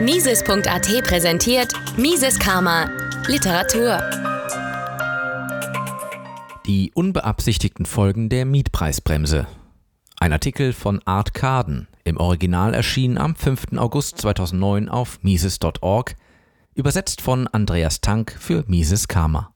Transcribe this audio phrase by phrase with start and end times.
[0.00, 2.88] Mises.at präsentiert Mises Karma
[3.26, 4.00] Literatur.
[6.66, 9.46] Die unbeabsichtigten Folgen der Mietpreisbremse.
[10.18, 13.76] Ein Artikel von Art Carden, im Original erschienen am 5.
[13.76, 16.16] August 2009 auf Mises.org,
[16.74, 19.54] übersetzt von Andreas Tank für Mises Karma.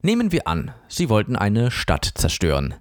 [0.00, 2.74] Nehmen wir an, Sie wollten eine Stadt zerstören.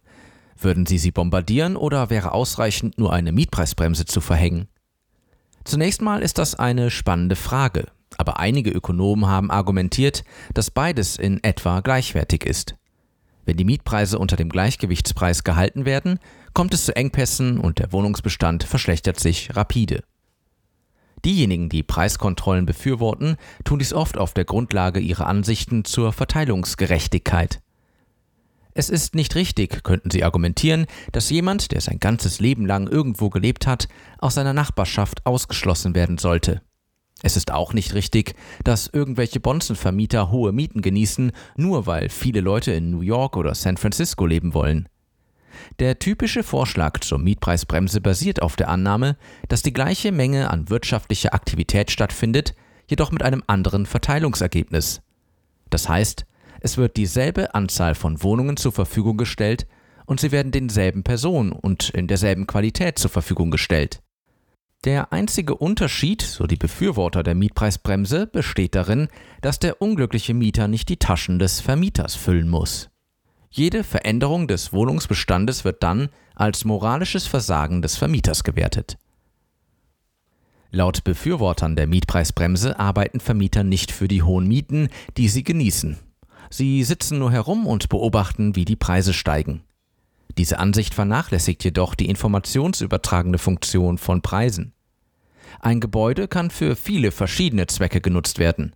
[0.57, 4.70] Würden Sie sie bombardieren oder wäre ausreichend, nur eine Mietpreisbremse zu verhängen?
[5.63, 11.43] Zunächst mal ist das eine spannende Frage, aber einige Ökonomen haben argumentiert, dass beides in
[11.43, 12.75] etwa gleichwertig ist.
[13.45, 16.19] Wenn die Mietpreise unter dem Gleichgewichtspreis gehalten werden,
[16.53, 20.03] kommt es zu Engpässen und der Wohnungsbestand verschlechtert sich rapide.
[21.25, 27.61] Diejenigen, die Preiskontrollen befürworten, tun dies oft auf der Grundlage ihrer Ansichten zur Verteilungsgerechtigkeit.
[28.73, 33.29] Es ist nicht richtig, könnten sie argumentieren, dass jemand, der sein ganzes Leben lang irgendwo
[33.29, 36.61] gelebt hat, aus seiner Nachbarschaft ausgeschlossen werden sollte.
[37.23, 42.71] Es ist auch nicht richtig, dass irgendwelche Bonzenvermieter hohe Mieten genießen, nur weil viele Leute
[42.71, 44.87] in New York oder San Francisco leben wollen.
[45.79, 49.17] Der typische Vorschlag zur Mietpreisbremse basiert auf der Annahme,
[49.49, 52.55] dass die gleiche Menge an wirtschaftlicher Aktivität stattfindet,
[52.87, 55.01] jedoch mit einem anderen Verteilungsergebnis.
[55.69, 56.25] Das heißt,
[56.61, 59.67] es wird dieselbe Anzahl von Wohnungen zur Verfügung gestellt
[60.05, 64.01] und sie werden denselben Personen und in derselben Qualität zur Verfügung gestellt.
[64.83, 69.09] Der einzige Unterschied, so die Befürworter der Mietpreisbremse, besteht darin,
[69.41, 72.89] dass der unglückliche Mieter nicht die Taschen des Vermieters füllen muss.
[73.49, 78.97] Jede Veränderung des Wohnungsbestandes wird dann als moralisches Versagen des Vermieters gewertet.
[80.71, 85.99] Laut Befürwortern der Mietpreisbremse arbeiten Vermieter nicht für die hohen Mieten, die sie genießen.
[86.53, 89.63] Sie sitzen nur herum und beobachten, wie die Preise steigen.
[90.37, 94.73] Diese Ansicht vernachlässigt jedoch die informationsübertragende Funktion von Preisen.
[95.61, 98.75] Ein Gebäude kann für viele verschiedene Zwecke genutzt werden.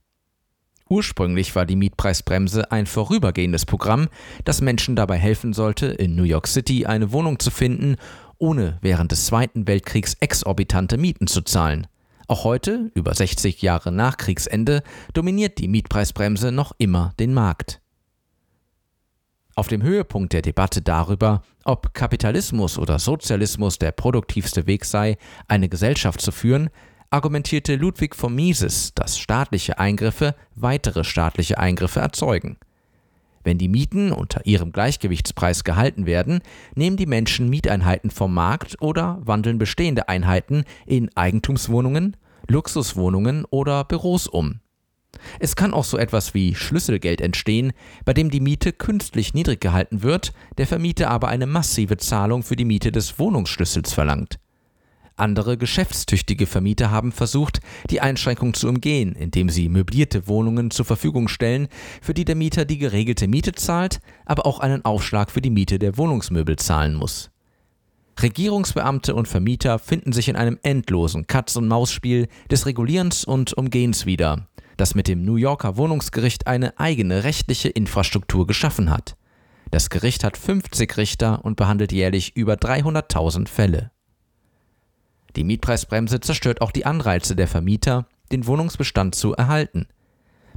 [0.93, 4.09] Ursprünglich war die Mietpreisbremse ein vorübergehendes Programm,
[4.45, 7.95] das Menschen dabei helfen sollte, in New York City eine Wohnung zu finden,
[8.37, 11.87] ohne während des Zweiten Weltkriegs exorbitante Mieten zu zahlen.
[12.27, 14.83] Auch heute, über 60 Jahre nach Kriegsende,
[15.15, 17.81] dominiert die Mietpreisbremse noch immer den Markt.
[19.55, 25.17] Auf dem Höhepunkt der Debatte darüber, ob Kapitalismus oder Sozialismus der produktivste Weg sei,
[25.47, 26.69] eine Gesellschaft zu führen,
[27.13, 32.57] argumentierte Ludwig von Mises, dass staatliche Eingriffe weitere staatliche Eingriffe erzeugen.
[33.43, 36.41] Wenn die Mieten unter ihrem Gleichgewichtspreis gehalten werden,
[36.75, 42.17] nehmen die Menschen Mieteinheiten vom Markt oder wandeln bestehende Einheiten in Eigentumswohnungen,
[42.47, 44.61] Luxuswohnungen oder Büros um.
[45.39, 47.73] Es kann auch so etwas wie Schlüsselgeld entstehen,
[48.05, 52.55] bei dem die Miete künstlich niedrig gehalten wird, der Vermieter aber eine massive Zahlung für
[52.55, 54.39] die Miete des Wohnungsschlüssels verlangt.
[55.15, 61.27] Andere geschäftstüchtige Vermieter haben versucht, die Einschränkung zu umgehen, indem sie möblierte Wohnungen zur Verfügung
[61.27, 61.67] stellen,
[62.01, 65.77] für die der Mieter die geregelte Miete zahlt, aber auch einen Aufschlag für die Miete
[65.77, 67.29] der Wohnungsmöbel zahlen muss.
[68.21, 74.95] Regierungsbeamte und Vermieter finden sich in einem endlosen Katz-und-Maus-Spiel des Regulierens und Umgehens wieder, das
[74.95, 79.15] mit dem New Yorker Wohnungsgericht eine eigene rechtliche Infrastruktur geschaffen hat.
[79.71, 83.92] Das Gericht hat 50 Richter und behandelt jährlich über 300.000 Fälle.
[85.35, 89.87] Die Mietpreisbremse zerstört auch die Anreize der Vermieter, den Wohnungsbestand zu erhalten.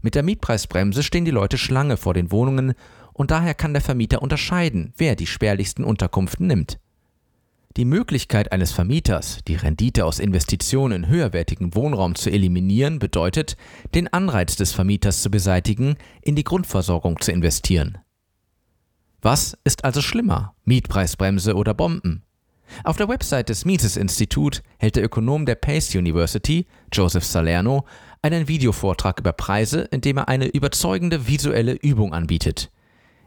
[0.03, 2.75] Mit der Mietpreisbremse stehen die Leute Schlange vor den Wohnungen
[3.13, 6.79] und daher kann der Vermieter unterscheiden, wer die spärlichsten Unterkünften nimmt.
[7.77, 13.57] Die Möglichkeit eines Vermieters, die Rendite aus Investitionen in höherwertigen Wohnraum zu eliminieren, bedeutet,
[13.95, 17.99] den Anreiz des Vermieters zu beseitigen, in die Grundversorgung zu investieren.
[19.21, 22.26] Was ist also schlimmer, Mietpreisbremse oder Bomben?
[22.85, 27.85] Auf der Website des Mises-Institut hält der Ökonom der Pace University, Joseph Salerno,
[28.23, 32.71] einen Videovortrag über Preise, in dem er eine überzeugende visuelle Übung anbietet.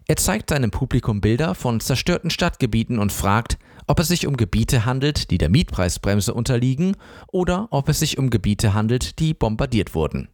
[0.08, 4.86] Er zeigt seinem Publikum Bilder von zerstörten Stadtgebieten und fragt, ob es sich um Gebiete
[4.86, 6.96] handelt, die der Mietpreisbremse unterliegen,
[7.28, 10.30] oder ob es sich um Gebiete handelt, die bombardiert wurden.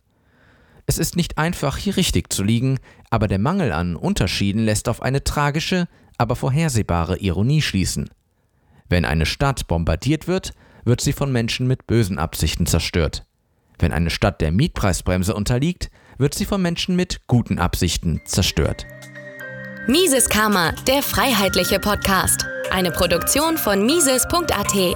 [0.87, 2.79] Es ist nicht einfach, hier richtig zu liegen,
[3.09, 5.87] aber der Mangel an Unterschieden lässt auf eine tragische,
[6.17, 8.09] aber vorhersehbare Ironie schließen.
[8.89, 10.51] Wenn eine Stadt bombardiert wird,
[10.83, 13.25] wird sie von Menschen mit bösen Absichten zerstört.
[13.79, 18.85] Wenn eine Stadt der Mietpreisbremse unterliegt, wird sie von Menschen mit guten Absichten zerstört.
[19.87, 22.45] Mises Karma, der freiheitliche Podcast.
[22.71, 24.95] Eine Produktion von Mises.at.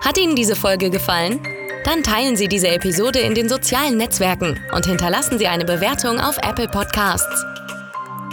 [0.00, 1.40] Hat Ihnen diese Folge gefallen?
[1.84, 6.38] Dann teilen Sie diese Episode in den sozialen Netzwerken und hinterlassen Sie eine Bewertung auf
[6.38, 7.53] Apple Podcasts.